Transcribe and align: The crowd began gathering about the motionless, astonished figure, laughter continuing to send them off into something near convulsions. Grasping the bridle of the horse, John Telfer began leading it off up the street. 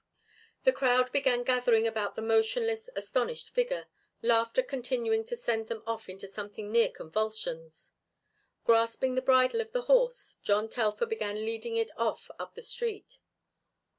The 0.63 0.71
crowd 0.73 1.11
began 1.11 1.43
gathering 1.43 1.85
about 1.85 2.15
the 2.15 2.23
motionless, 2.23 2.89
astonished 2.95 3.51
figure, 3.51 3.85
laughter 4.23 4.63
continuing 4.63 5.23
to 5.25 5.35
send 5.35 5.67
them 5.67 5.83
off 5.85 6.09
into 6.09 6.25
something 6.27 6.71
near 6.71 6.89
convulsions. 6.89 7.91
Grasping 8.65 9.13
the 9.13 9.21
bridle 9.21 9.61
of 9.61 9.73
the 9.73 9.83
horse, 9.83 10.37
John 10.41 10.69
Telfer 10.69 11.05
began 11.05 11.45
leading 11.45 11.75
it 11.75 11.91
off 11.99 12.31
up 12.39 12.55
the 12.55 12.63
street. 12.63 13.19